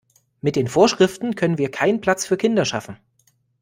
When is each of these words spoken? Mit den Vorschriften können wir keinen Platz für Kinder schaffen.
Mit 0.41 0.55
den 0.55 0.67
Vorschriften 0.67 1.35
können 1.35 1.59
wir 1.59 1.69
keinen 1.69 2.01
Platz 2.01 2.25
für 2.25 2.35
Kinder 2.35 2.65
schaffen. 2.65 2.97